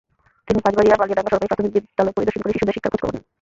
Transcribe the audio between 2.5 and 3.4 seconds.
শিশুদের শিক্ষার খোঁজখবর নেন।